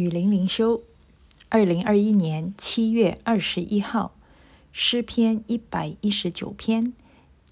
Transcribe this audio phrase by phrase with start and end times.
[0.00, 0.80] 雨林灵修，
[1.50, 4.14] 二零二一年七月二十一号，
[4.72, 6.94] 诗篇一百一十九篇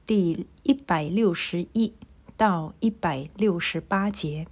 [0.07, 1.93] 第一百六十一
[2.39, 4.47] 到一百六十八节。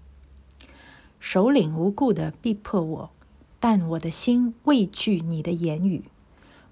[1.19, 3.11] 首领无故的逼迫我，
[3.59, 6.05] 但我的心畏惧你的言语。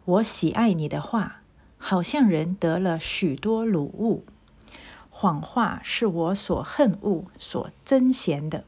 [0.05, 1.41] 我喜爱你的话，
[1.79, 4.25] 好像人得了许多鲁物。
[5.09, 8.65] 谎话是我所恨恶、所憎嫌的。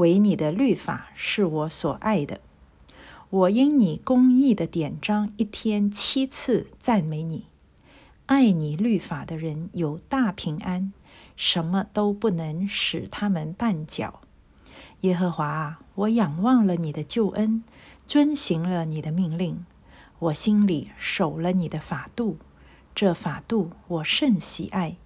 [0.00, 2.40] 唯你的律法是我所爱的，
[3.28, 7.44] 我因你公义的典章一天七次赞美你。
[8.24, 10.94] 爱你律法的人有大平安，
[11.36, 14.22] 什么都不能使他们绊脚。
[15.02, 17.62] 耶和华啊，我仰望了你的救恩，
[18.06, 19.66] 遵行了你的命令，
[20.18, 22.38] 我心里守了你的法度，
[22.94, 24.96] 这法度我甚喜爱。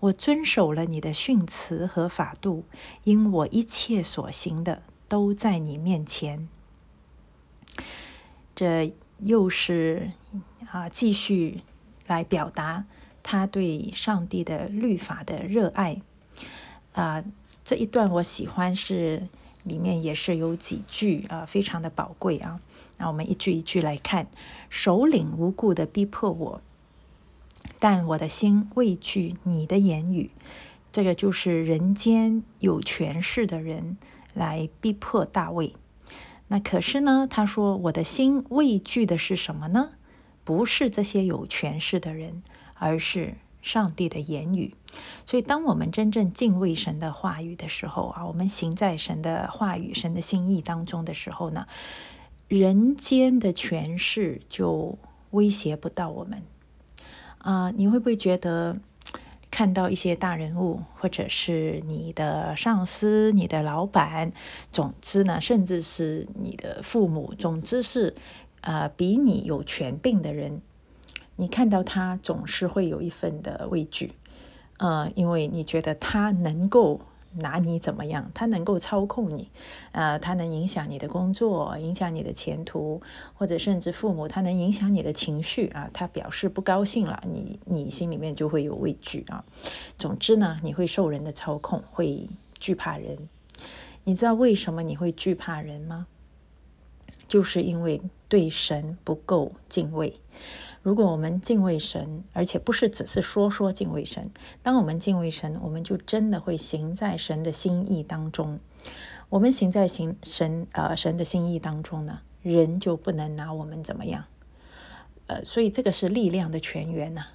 [0.00, 2.64] 我遵守了你的训词和法度，
[3.04, 6.48] 因我一切所行的都在你面前。
[8.54, 10.12] 这又是
[10.70, 11.60] 啊，继续
[12.06, 12.86] 来表达
[13.22, 16.00] 他对上帝的律法的热爱
[16.92, 17.22] 啊。
[17.62, 19.28] 这一段我喜欢，是
[19.64, 22.60] 里面也是有几句啊，非常的宝贵啊。
[22.96, 24.26] 那我们一句一句来看：
[24.70, 26.62] 首领无故的逼迫我。
[27.78, 30.30] 但我的心畏惧你的言语，
[30.92, 33.96] 这个就是人间有权势的人
[34.34, 35.74] 来逼迫大卫。
[36.48, 39.90] 那可是呢，他说我的心畏惧的是什么呢？
[40.42, 42.42] 不是这些有权势的人，
[42.74, 44.74] 而是上帝的言语。
[45.24, 51.66] 所以，当我们真正敬畏神的话语的时候啊，我们行在神的话语、神的心意当中的时候呢，
[52.48, 54.98] 人间的权势就
[55.30, 56.42] 威胁不到我们。
[57.40, 58.76] 啊，你会不会觉得
[59.50, 64.32] 看到一些大人物，或者是你的上司、你的老板，
[64.70, 68.14] 总之呢，甚至是你的父母，总之是
[68.60, 70.60] 呃比你有权柄的人，
[71.36, 74.12] 你看到他总是会有一份的畏惧，
[74.78, 77.00] 呃，因为你觉得他能够。
[77.32, 78.30] 拿你怎么样？
[78.34, 79.50] 他能够操控你，
[79.92, 83.00] 呃，他能影响你的工作，影响你的前途，
[83.34, 85.88] 或者甚至父母，他能影响你的情绪啊。
[85.92, 89.44] 他表示不高兴了，你你心里面就会有畏惧啊。
[89.96, 93.16] 总之呢，你会受人的操控，会惧怕人。
[94.04, 96.06] 你知道为什么你会惧怕人吗？
[97.28, 100.18] 就是因为对神不够敬畏。
[100.82, 104.30] 如果我们敬畏神，而且不是只是说说敬畏神，
[104.62, 108.58] 当我们敬畏神，我们就真的会行在神的心意当中。
[109.28, 114.24] 我们行在行神呃神的心意当中呢，人就不能拿我们怎么样。
[115.26, 117.26] 呃，所以这个是力量的泉源呐。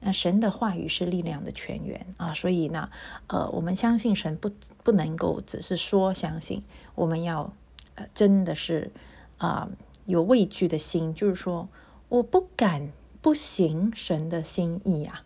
[0.00, 2.90] 那神的话语是力量的泉源啊，所以呢，
[3.28, 4.50] 呃，我们相信神不
[4.82, 6.64] 不能够只是说相信，
[6.96, 7.54] 我们要
[7.94, 8.90] 呃真的是
[9.38, 9.68] 啊
[10.04, 11.68] 有畏惧的心，就是说。
[12.12, 12.92] 我不敢
[13.22, 15.24] 不行神的心意啊，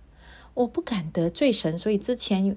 [0.55, 2.57] 我不敢得罪神，所以之前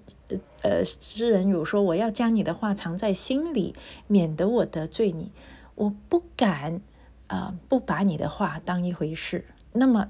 [0.62, 3.74] 呃诗人有说我要将你的话藏在心里，
[4.06, 5.32] 免得我得罪你。
[5.74, 6.80] 我不敢
[7.26, 10.10] 啊不把你的话当一回事，那么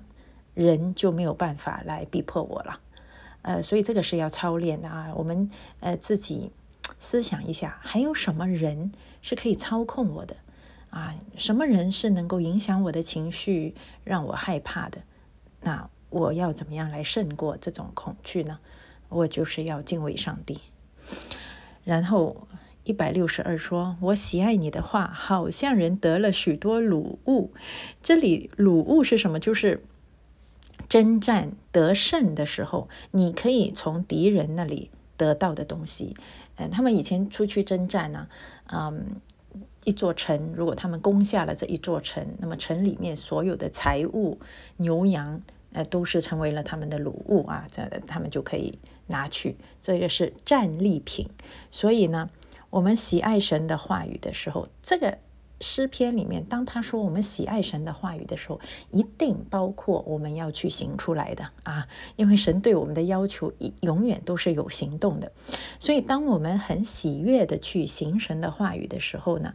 [0.53, 2.81] 人就没有办法来逼迫我了。
[3.43, 5.13] 呃，所以这个是要操练的啊。
[5.15, 5.49] 我们
[5.79, 6.51] 呃自己
[6.99, 8.91] 思想一下，还有什么人
[9.21, 10.35] 是可以操控我的？
[10.89, 15.03] 啊，什么人是能够影响我的情绪，让我害怕的？
[15.61, 18.59] 那我要怎么样来胜过这种恐惧呢？
[19.09, 20.59] 我就是要敬畏上帝。
[21.83, 22.47] 然后
[22.83, 27.53] 一百六十二说：“我喜爱你的话，好像人得了许多鲁物。”
[28.01, 29.39] 这里鲁物是什么？
[29.39, 29.83] 就是
[30.87, 36.15] 征战得胜的时候，你可以从敌人那里得到的东西。
[36.55, 38.27] 嗯，他们以前出去征战呢，
[38.71, 39.21] 嗯。
[39.85, 44.39] 一座城，如果他们攻下了这一座城，那么城里面所有的财物、
[44.77, 45.41] 牛羊，
[45.73, 51.29] 呃，都是成为了他们的掳物啊，这他们就可以拿去，这个是战利品。
[51.71, 52.29] 所以呢，
[52.69, 55.17] 我们喜爱神的话语的时候，这个。
[55.61, 58.59] 诗篇里面，当他说我们喜爱神的话语的时候，
[58.91, 61.87] 一定包括我们要去行出来的啊！
[62.15, 63.51] 因为神对我们的要求
[63.81, 65.31] 永远都是有行动的。
[65.79, 69.53] 所以，当我们很喜悦的去行神的话语的时候呢，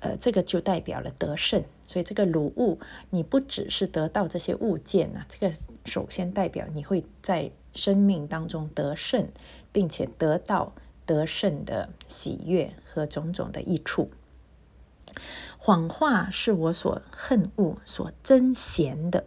[0.00, 1.64] 呃，这个就代表了得胜。
[1.86, 2.78] 所以，这个鲁物，
[3.10, 5.54] 你不只是得到这些物件呐，这个
[5.86, 9.28] 首先代表你会在生命当中得胜，
[9.72, 10.74] 并且得到
[11.06, 14.10] 得胜的喜悦和种种的益处。
[15.58, 19.24] 谎话是我所恨恶、所憎嫌的，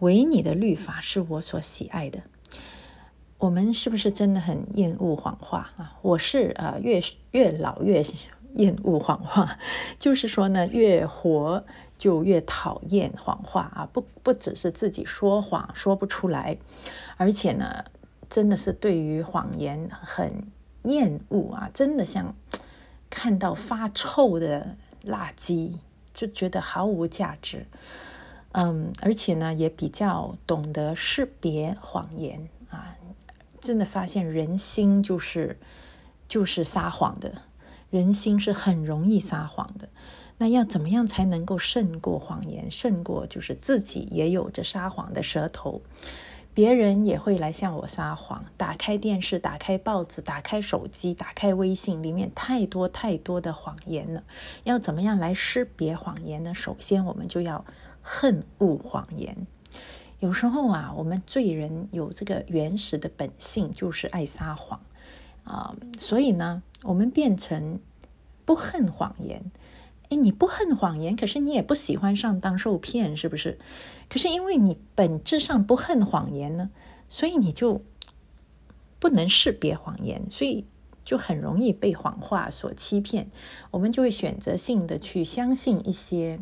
[0.00, 2.22] 唯你的律法是我所喜爱的。
[3.38, 5.96] 我们是不是真的很厌恶谎话啊？
[6.02, 7.00] 我是啊，越
[7.30, 8.02] 越老越
[8.54, 9.58] 厌恶谎话，
[9.98, 11.64] 就是说呢，越活
[11.96, 13.88] 就越讨厌谎话啊！
[13.92, 16.58] 不不只是自己说谎说不出来，
[17.16, 17.84] 而且呢，
[18.28, 20.42] 真的是对于谎言很
[20.82, 21.70] 厌恶啊！
[21.72, 22.34] 真的像
[23.08, 25.72] 看到发臭的垃圾，
[26.12, 27.66] 就觉得毫无价值。
[28.52, 32.96] 嗯，而且呢，也比较懂得识别谎言啊！
[33.60, 35.58] 真的发现人心就是
[36.26, 37.42] 就是撒谎的。
[37.90, 39.88] 人心是很容易撒谎的，
[40.38, 42.70] 那要怎么样才能够胜过谎言？
[42.70, 45.80] 胜过就是自己也有着撒谎的舌头，
[46.58, 48.44] 别人也会来向我撒谎。
[48.56, 54.24] 打开电视，打开报纸，打开手机，打开微信，里面太多太多的谎言了。
[54.64, 56.52] 要怎么样来识别谎言呢？
[56.52, 57.64] 首先，我们就要
[58.02, 59.46] 恨恶谎言。
[60.18, 64.80] 有时候啊，我们罪人有这个原始的本性，就是爱撒谎
[65.44, 66.64] 啊，所以呢。
[66.82, 67.80] 我们变成
[68.44, 69.50] 不恨谎言，
[70.10, 73.58] 哎，你不恨谎言，可是你也不喜欢上当受骗，是不是？
[74.08, 76.70] 可是因为你本质上不恨谎言呢，
[77.08, 77.82] 所以你就
[78.98, 80.64] 不能识别谎言，所以
[81.04, 83.30] 就很容易被谎话所欺骗。
[83.70, 86.40] 我们就会选择性的去相信一些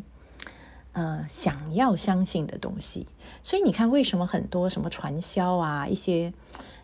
[0.93, 3.07] 呃想要相信的东西。
[3.43, 6.31] 所以你看，为什么很多什么传销啊，一些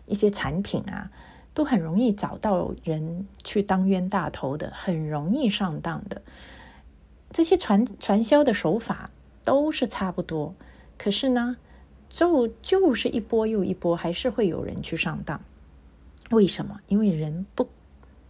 [0.04, 1.10] 一些产品啊？
[1.54, 6.20] 都很容易找到人去当冤大头的，很容易上当的。
[7.34, 9.10] 这些传传销的手法
[9.42, 10.54] 都是差不多，
[10.96, 11.56] 可是呢，
[12.08, 15.40] 就就是一波又一波，还是会有人去上当。
[16.30, 16.78] 为什么？
[16.86, 17.68] 因为人不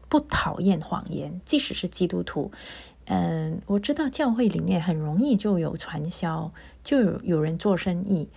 [0.08, 2.50] 不讨厌谎言，即使是基督徒。
[3.04, 6.50] 嗯，我知道教会里面很容易就有传销，
[6.82, 8.30] 就有有人做生意。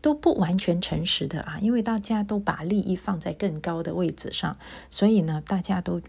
[0.00, 4.56] 都不完全诚实的啊，因为大家都把利益放在更高的位置上，
[4.88, 6.00] 所以呢，大家都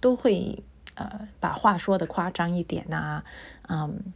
[0.00, 0.62] 都会
[0.98, 3.22] 呃把话说的夸张一点呐，
[3.68, 4.12] 嗯，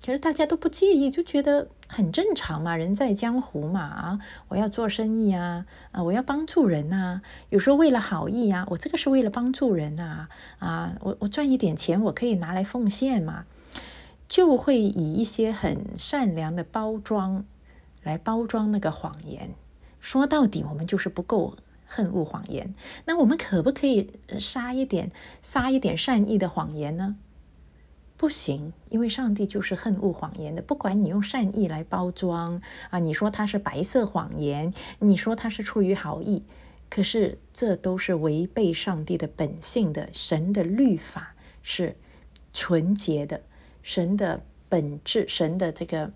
[0.00, 7.20] 其实大家都不介意，就觉得很正常嘛，人在江湖嘛啊，我要做生意啊，啊，我要帮助人呐，
[7.50, 10.28] 有时候为了好意啊，我这个是为了帮助人呐，
[10.58, 13.44] 啊，我我赚一点钱，我可以拿来奉献嘛，
[14.28, 17.44] 就会以一些很善良的包装。
[18.04, 19.54] 来包装那个谎言，
[19.98, 22.74] 说到底，我们就是不够恨恶谎言。
[23.04, 25.10] 那我们可不可以撒一点、
[25.40, 27.16] 撒一点善意的谎言呢？
[28.16, 30.62] 不行，因为上帝就是恨恶谎言的。
[30.62, 36.44] 不管你用善意来包装啊，你说它是白色谎言，你说它是出于好意，
[36.88, 40.08] 可是这都是违背上帝的本性的。
[40.12, 41.96] 神的律法是
[42.52, 43.42] 纯洁的，
[43.82, 46.12] 神的本质，神的这个。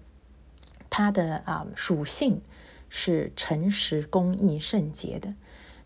[0.90, 2.40] 它的啊属性
[2.88, 5.34] 是诚实、公义、圣洁的，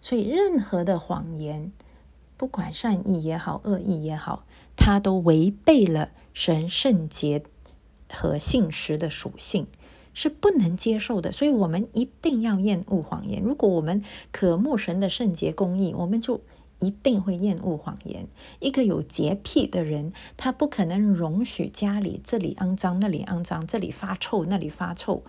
[0.02, 1.72] 所以任何的谎言，
[2.36, 4.44] 不管善意也好、恶意也好，
[4.76, 7.44] 它都违背了神圣洁
[8.12, 9.66] 和信实的属性，
[10.12, 11.32] 是不能接受的。
[11.32, 13.42] 所以，我们一定要厌恶谎言。
[13.42, 16.42] 如果我们渴慕神的圣洁、公义，我们就。
[16.82, 18.26] 一定会厌恶谎言。
[18.60, 25.24] 一个有洁癖的人，他不可能容许家里这里肮脏、那里肮脏，这里发臭、那里发臭。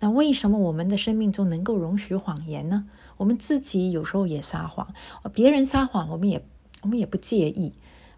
[0.00, 2.86] 那为什么我们的生命中能够容许谎言呢？
[3.18, 4.92] 我们自己有时候也撒谎，
[5.32, 6.44] 别人撒谎，我们也
[6.82, 7.74] 我们也不介意。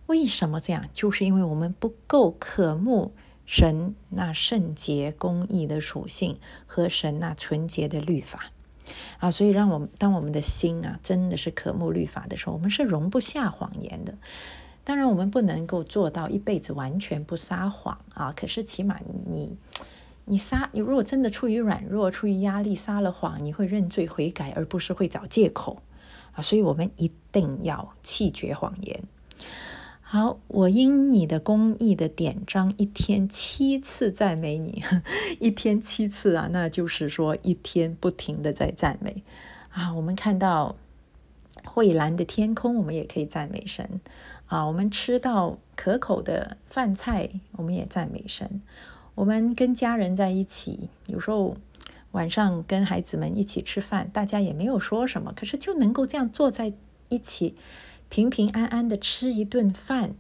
[0.07, 0.89] 为什么这样？
[0.93, 3.13] 就是因为我们不够渴慕
[3.45, 8.53] 神那圣洁、公义的属性和神那纯洁的律法。
[9.19, 14.15] 啊，所以让我们当我们的心啊，真的是渴慕律法的时候，我们是容不下谎言的。
[14.85, 18.33] 当然，我们不能够做到一辈子完全不撒谎啊。
[18.37, 19.57] 可是，起码你
[20.27, 25.83] 你撒，你如果真的出于软弱、出于压力撒了谎，你会认罪悔改，而不是会找借口
[26.35, 26.41] 啊。
[26.41, 29.03] 所以我们一定要弃绝谎言。
[30.09, 34.81] 好，我因你的公义的典章，一天七次赞美你，
[35.41, 39.25] 一天七次啊，那就是说一天不停的在赞美
[39.71, 39.93] 啊。
[39.93, 40.77] 我们看到
[41.75, 44.01] 蔚蓝的天空，我们也可以赞美神
[44.47, 44.65] 啊。
[44.65, 48.63] 我们吃到可口的饭菜，我们也赞美神。
[49.17, 51.57] 我们跟家人在一起，有时候
[52.13, 56.73] 晚上跟孩子们一起吃饭，大家也没有说什么，可是就能够这样坐在
[57.09, 57.57] 一起。
[58.09, 60.15] 平平安安的吃一顿饭，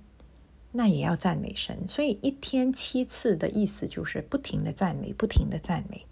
[0.73, 1.87] 那也要赞美神。
[1.87, 6.07] 所以一天七次的意思就是不停的赞美，不停的赞美。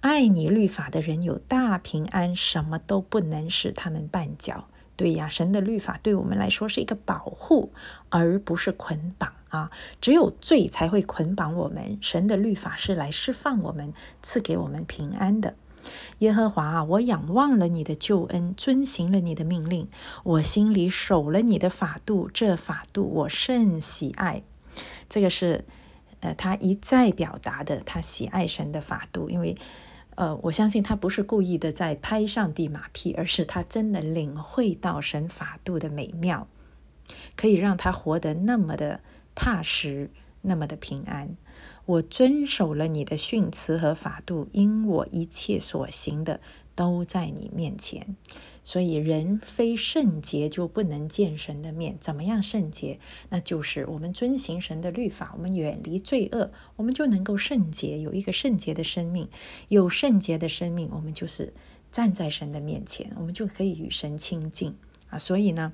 [0.00, 4.68] 爱你律法的人有大平安，什么都不能使他们绊脚。
[4.94, 7.72] 对呀，神的律法对我们来说是一个保护，
[8.08, 9.70] 而不是捆绑啊。
[10.00, 15.54] 只有罪才会捆绑我们，神的律法是来释放我们，赐给我们平安的。
[16.18, 19.88] 耶和华啊，我仰望了你的救恩，遵行了你的命令，
[20.24, 24.42] 我心里守了你的法度，这法度我甚喜爱。
[25.08, 25.64] 这个是
[26.20, 29.56] 呃，他一再表达的，他喜爱神的法度，因为
[30.16, 36.48] 呃，我相信他不是故意的在拍上帝马屁，而是他真的领会到神法度的美妙，
[37.36, 39.00] 可以让他活得那么的
[39.36, 40.10] 踏实，
[40.42, 41.36] 那么的平安。
[41.88, 46.38] 我遵守了你的训词和法度，因我一切所行的
[46.74, 48.14] 都在你面前。
[48.62, 51.96] 所以人非圣洁就不能见神的面。
[51.98, 53.00] 怎么样圣洁？
[53.30, 59.26] 那就是我们遵行神的律法，我们远离罪恶，我们就能够圣洁，有一个圣洁的生命。
[59.68, 61.54] 有圣洁的生命，我们就是
[61.90, 64.76] 站在神的面前，我们就可以与神亲近
[65.08, 65.16] 啊。
[65.16, 65.72] 所以呢，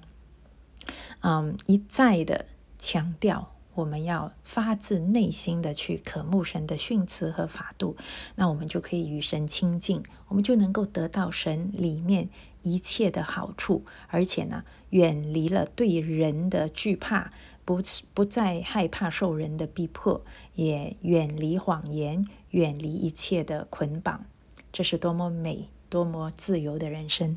[1.23, 2.47] 嗯，一再的
[2.79, 3.54] 强调。
[3.75, 7.97] 我们要发自内心的去渴慕神的训词和法度，
[8.37, 12.29] 那我们就可以与神亲近，我们就能够得到神里面
[12.63, 17.33] 一切的好处，而且呢，远离了对人的惧怕，
[17.65, 24.25] 不不再害怕受人的逼迫，也远离谎言，远离一切的捆绑。
[24.73, 27.37] 这是多么美、多么自由的人生！